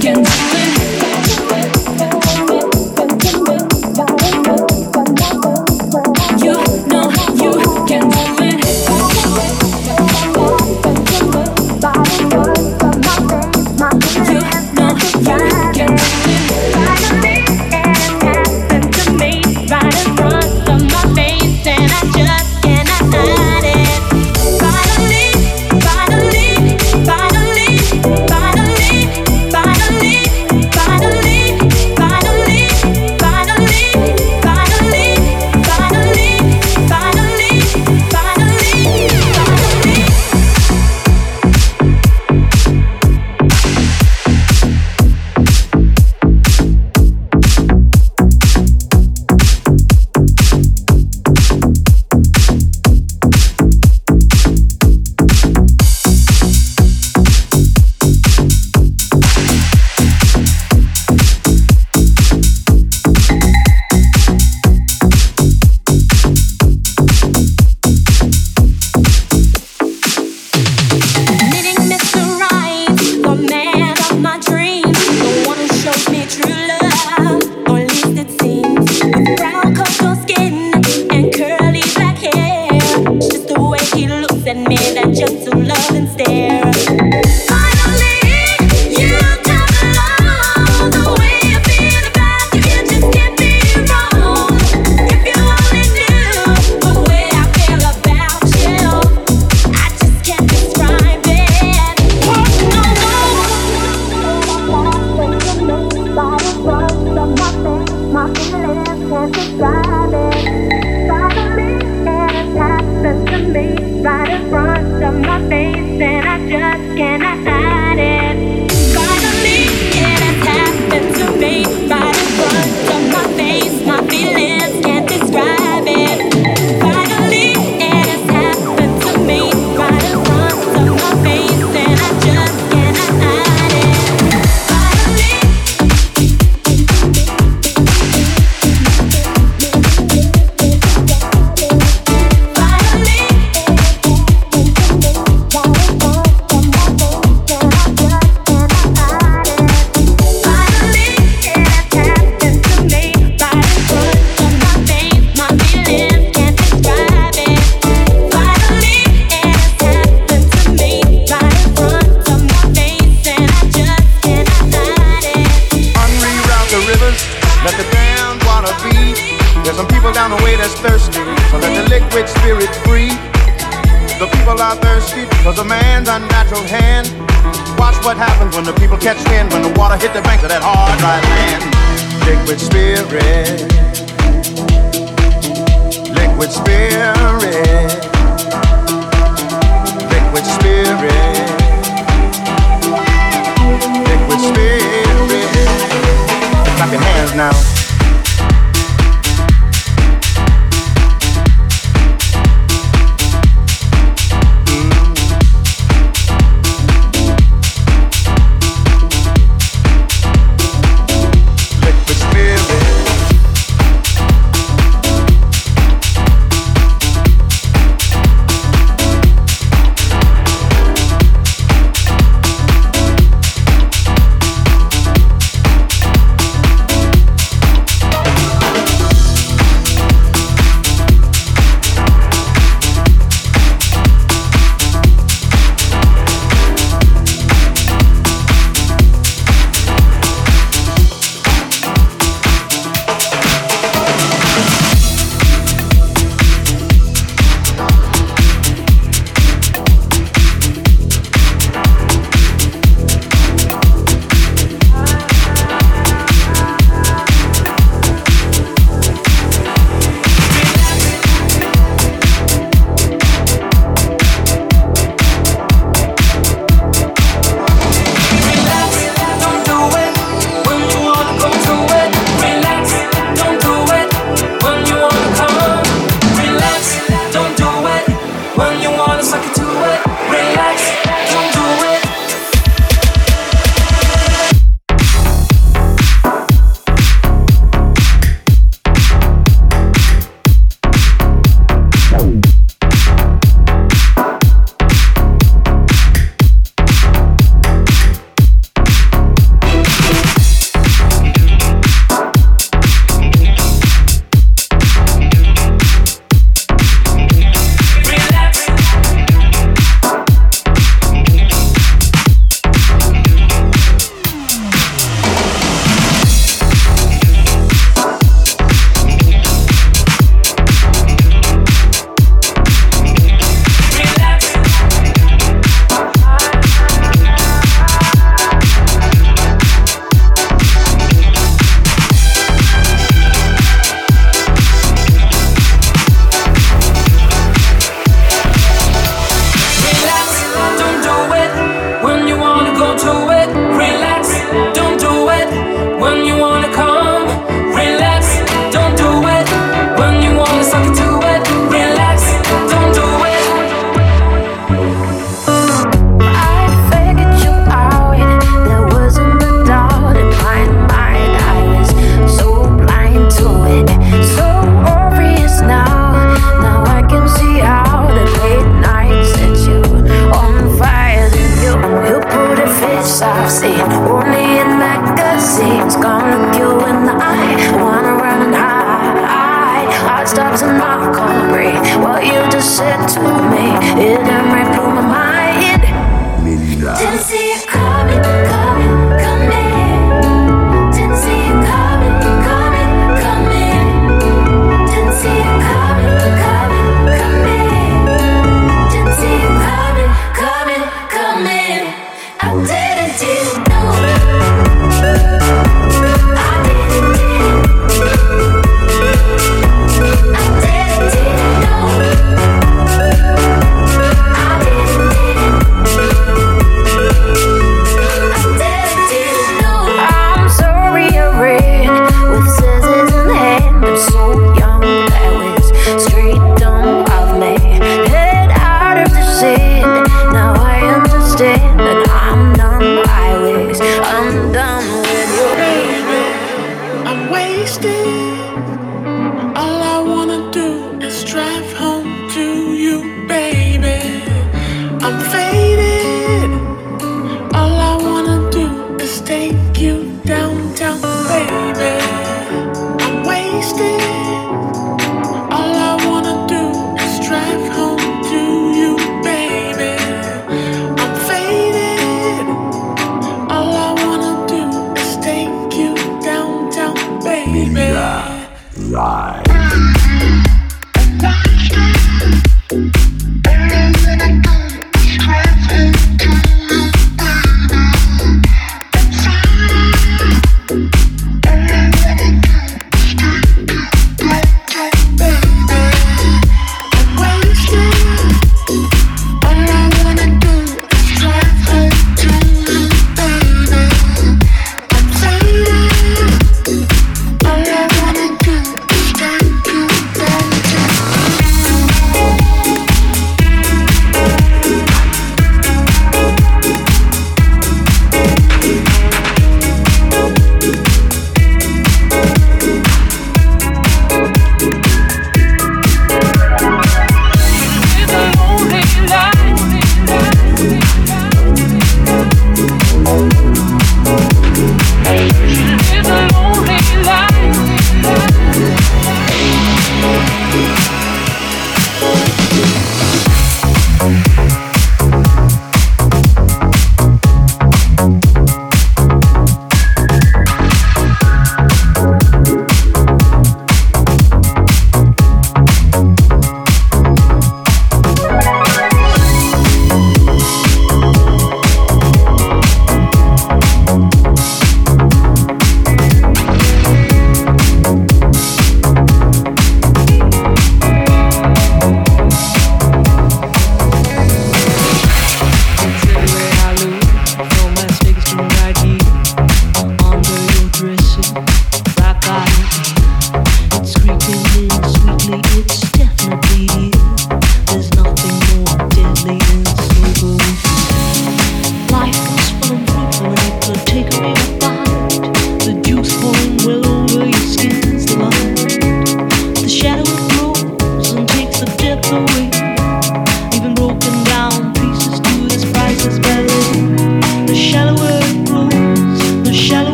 Can't. 0.00 0.49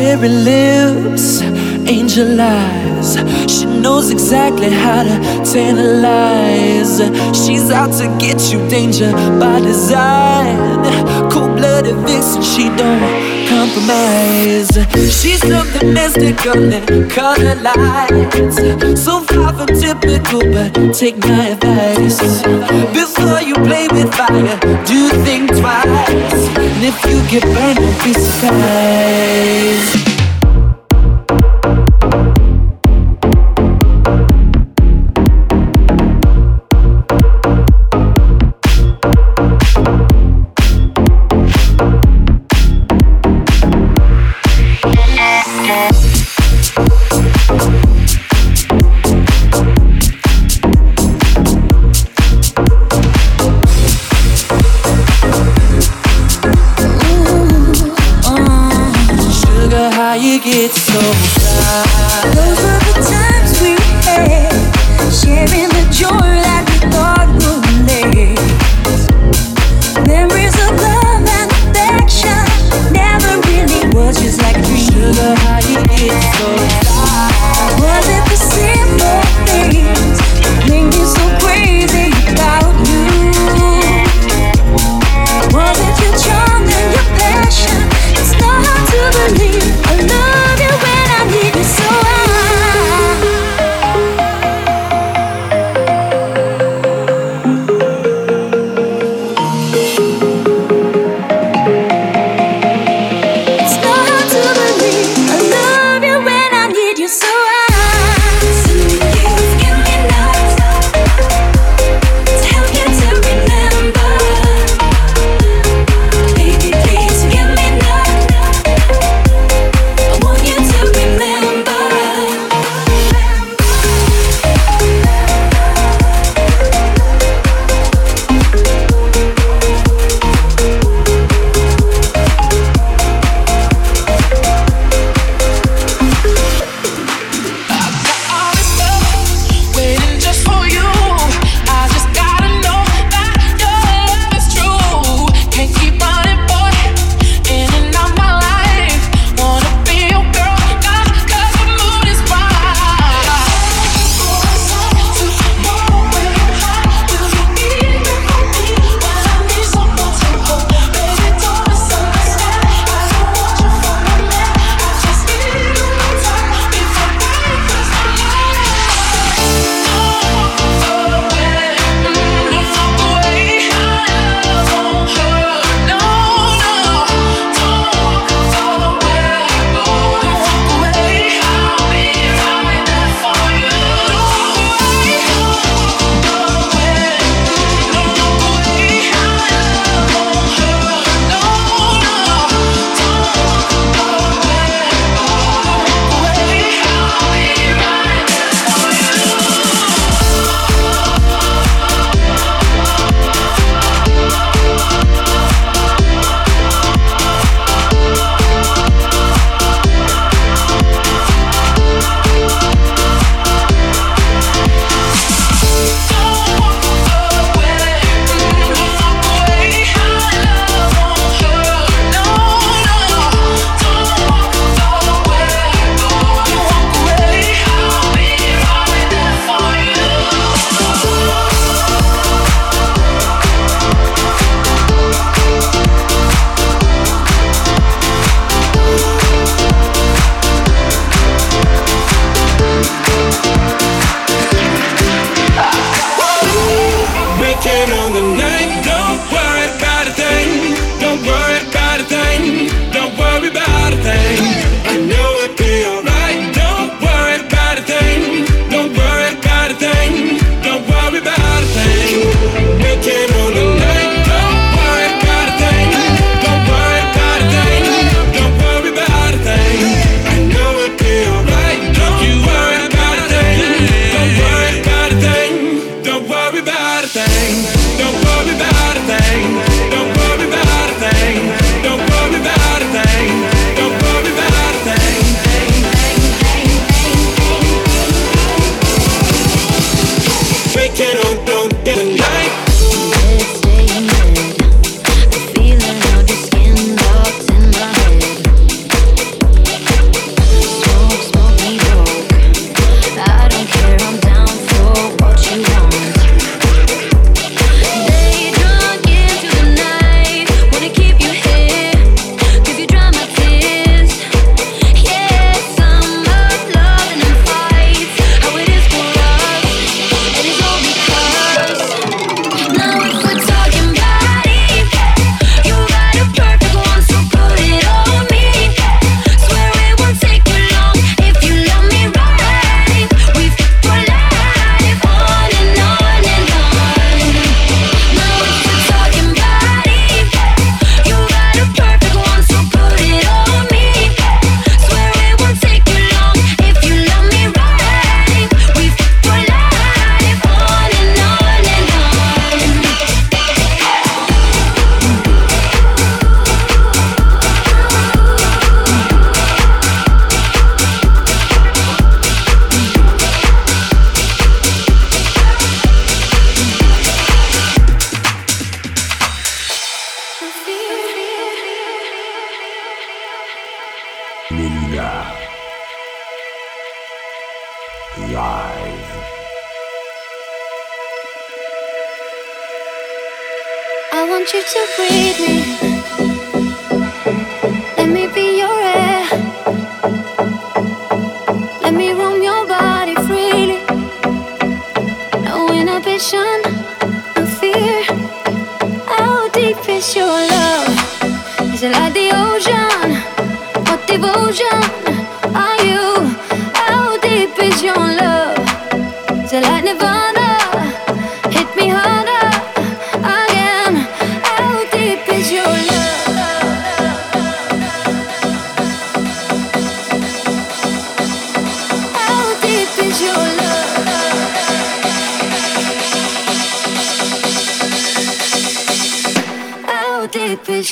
cherry 0.00 0.28
lips, 0.28 1.42
angel 1.86 2.40
eyes. 2.40 3.16
She 3.52 3.66
knows 3.66 4.10
exactly 4.10 4.70
how 4.70 5.02
to 5.02 5.16
tantalize. 5.52 6.96
She's 7.36 7.70
out 7.70 7.92
to 8.00 8.06
get 8.18 8.50
you, 8.50 8.66
danger 8.70 9.12
by 9.38 9.60
design. 9.60 10.56
Cold 11.30 11.54
blooded 11.56 11.96
vixen, 12.06 12.42
she 12.42 12.64
don't 12.78 13.29
compromise. 13.60 14.72
She's 15.16 15.40
something 15.46 15.92
mystical 15.92 16.72
in 16.72 17.08
color 17.10 17.56
lights. 17.56 18.56
So 19.04 19.20
far 19.20 19.52
from 19.52 19.68
typical, 19.84 20.40
but 20.54 20.72
take 20.94 21.18
my 21.18 21.48
advice. 21.54 22.18
Before 23.00 23.42
you 23.42 23.54
play 23.68 23.86
with 23.88 24.14
fire, 24.14 24.58
do 24.86 25.10
think 25.26 25.50
twice. 25.60 26.42
And 26.56 26.84
if 26.90 26.96
you 27.04 27.18
get 27.32 27.44
burned, 27.54 27.78
don't 27.78 28.04
be 28.04 28.12
surprised. 28.14 30.09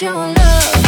Your 0.01 0.15
love? 0.15 0.88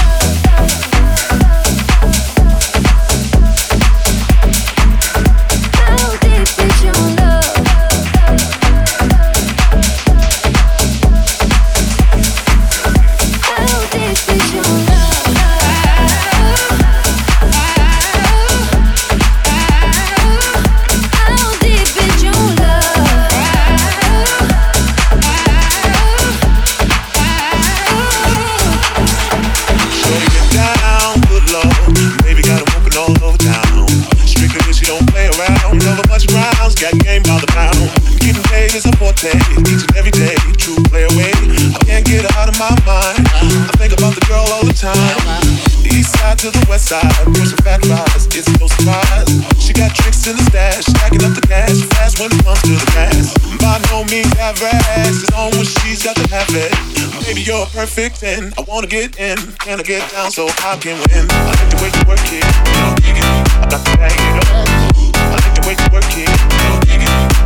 West 46.91 47.55
fat 47.62 47.78
rides, 47.86 48.26
it's 48.34 48.51
no 48.59 48.66
surprise. 48.66 49.30
She 49.62 49.72
got 49.72 49.95
tricks 49.95 50.26
in 50.26 50.34
the 50.34 50.43
stash, 50.51 50.86
stacking 50.91 51.22
up 51.22 51.38
the 51.38 51.47
cash, 51.47 51.78
fast 51.95 52.18
when 52.18 52.34
it 52.34 52.43
comes 52.43 52.62
to 52.66 52.74
the 52.74 52.91
gas. 52.91 53.30
By 53.62 53.78
no 53.95 54.03
means 54.11 54.34
average, 54.34 55.22
it's 55.22 55.30
on 55.38 55.55
when 55.55 55.62
she's 55.62 56.03
got 56.03 56.16
to 56.16 56.26
have 56.34 56.51
it. 56.51 56.74
Baby, 57.22 57.47
you're 57.47 57.66
perfect 57.70 58.20
10. 58.20 58.55
I 58.59 58.62
wanna 58.66 58.88
get 58.88 59.18
in, 59.22 59.38
can 59.62 59.78
I 59.78 59.84
get 59.86 60.03
down 60.11 60.30
so 60.30 60.51
I 60.66 60.76
can 60.82 60.99
win? 60.99 61.30
I 61.30 61.55
like 61.55 61.70
the 61.70 61.78
way 61.78 61.91
you 61.95 62.03
work 62.11 62.26
it, 62.26 62.43
I 62.43 63.66
got 63.70 63.86
to 63.86 63.93
bag 63.95 64.11
it 64.11 64.34
up. 64.51 64.66
I 65.14 65.38
like 65.38 65.55
the 65.55 65.62
way 65.62 65.78
you 65.78 65.88
work 65.95 66.11
it, 66.18 66.26
I 66.26 66.99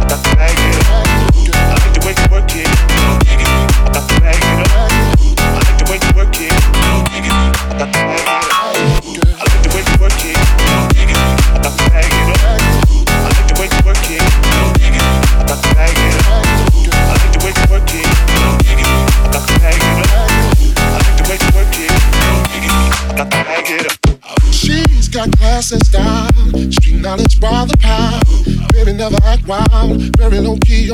got 0.09 0.25
to 0.25 0.31
bag 0.41 0.57
it 0.57 0.89
up. 0.89 1.05
I 1.53 1.77
like 1.85 1.93
the 1.93 2.01
way 2.01 2.17
you 2.17 2.27
work 2.33 2.49
it, 2.57 2.65
I 2.65 3.93
got 3.93 4.09
to 4.09 4.15
bag 4.25 4.41
it 4.41 4.73
up. 4.73 4.89
I 5.37 5.61
like 5.61 5.77
the 5.77 5.85
way 5.93 6.01
you 6.01 6.13
work 6.17 6.33
it, 6.41 6.49
I 6.49 7.77
got 7.77 7.93
to 7.93 8.04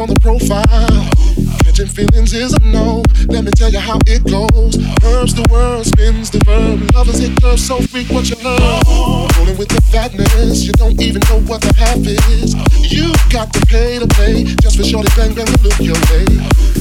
on 0.01 0.09
the 0.09 0.19
profile. 0.21 1.05
Catching 1.63 1.87
feelings 1.87 2.33
is 2.33 2.55
a 2.55 2.61
no. 2.61 3.03
Let 3.29 3.45
me 3.45 3.51
tell 3.53 3.69
you 3.71 3.79
how 3.79 3.99
it 4.07 4.25
goes. 4.25 4.81
Herbs 5.05 5.35
the 5.35 5.47
world 5.53 5.85
spins 5.85 6.31
the 6.31 6.41
verb. 6.45 6.81
Lovers 6.95 7.21
it 7.21 7.37
curves 7.41 7.67
so 7.67 7.81
freak 7.83 8.09
what 8.09 8.31
you 8.31 8.37
love. 8.43 9.29
Rolling 9.37 9.59
with 9.59 9.69
the 9.69 9.81
fatness, 9.93 10.65
you 10.65 10.73
don't 10.73 11.01
even 11.03 11.21
know 11.29 11.41
what 11.45 11.61
the 11.61 11.75
half 11.77 12.01
is. 12.01 12.57
You 12.91 13.13
got 13.29 13.53
to 13.53 13.61
pay 13.67 13.99
to 13.99 14.07
play 14.17 14.45
just 14.65 14.79
for 14.79 14.85
shorty 14.85 15.13
bang 15.17 15.35
bang 15.35 15.45
to 15.45 15.61
look 15.61 15.79
your 15.79 16.01
way. 16.09 16.25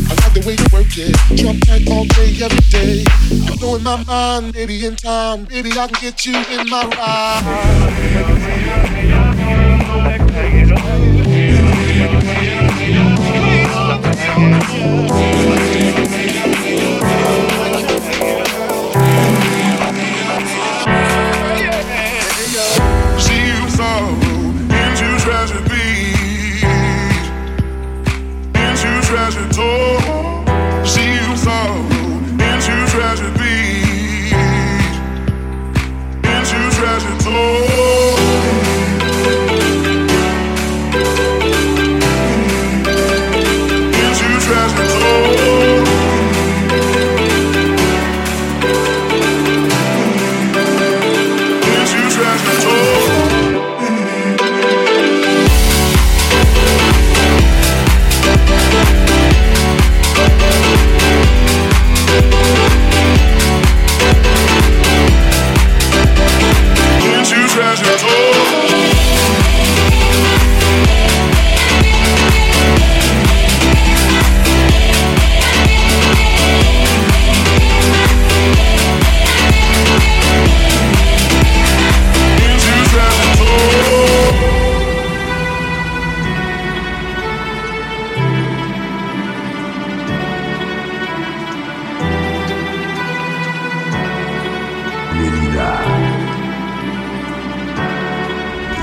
I 0.08 0.16
like 0.24 0.34
the 0.34 0.44
way 0.48 0.56
you 0.56 0.68
work 0.72 0.88
it, 0.96 1.12
drop 1.36 1.60
tight 1.68 1.92
all 1.92 2.06
day 2.16 2.40
every 2.40 2.64
day. 2.72 3.04
Know 3.60 3.76
in 3.76 3.84
my 3.84 4.02
mind, 4.06 4.54
baby 4.54 4.86
in 4.86 4.96
time, 4.96 5.44
baby 5.44 5.72
I 5.72 5.88
can 5.88 6.00
get 6.00 6.26
you 6.26 6.40
in 6.56 6.70
my 6.70 6.88
ride. 6.96 7.90
See 14.40 15.09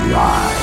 愿 0.07 0.56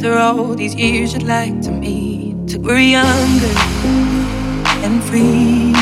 After 0.00 0.16
all 0.16 0.54
these 0.54 0.74
years, 0.74 1.12
you'd 1.12 1.24
like 1.24 1.60
to 1.60 1.70
meet 1.70 2.48
till 2.48 2.62
we're 2.62 2.78
younger 2.78 3.52
and 4.80 5.04
free. 5.04 5.74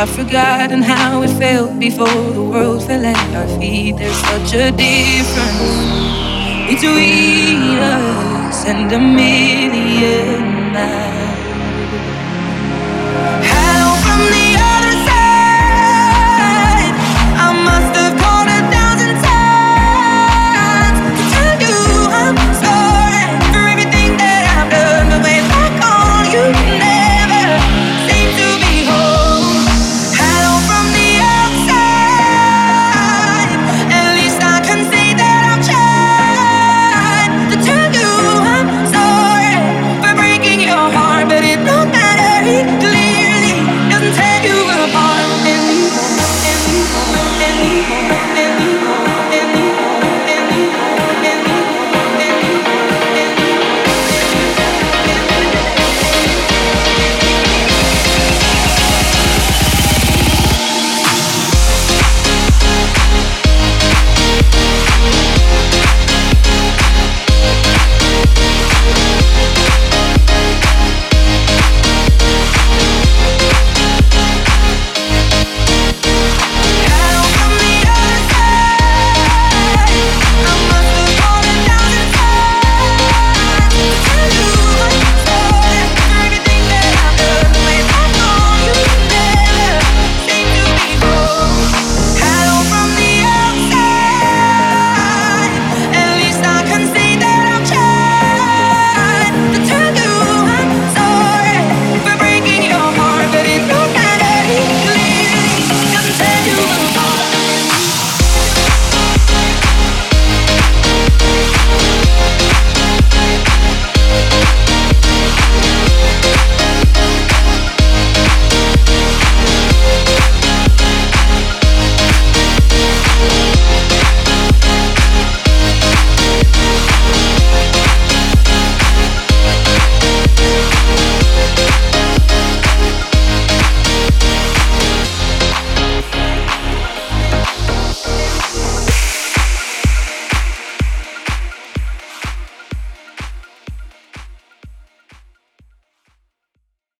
I've 0.00 0.08
forgotten 0.08 0.80
how 0.80 1.20
it 1.20 1.28
felt 1.38 1.78
before 1.78 2.32
the 2.32 2.42
world 2.42 2.82
fell 2.82 3.04
at 3.04 3.36
our 3.36 3.60
feet. 3.60 3.98
There's 3.98 4.16
such 4.16 4.54
a 4.54 4.70
difference 4.70 5.60
between 6.66 7.76
us 7.76 8.64
and 8.64 8.90
a 8.90 8.98
million 8.98 10.72
miles. 10.72 11.03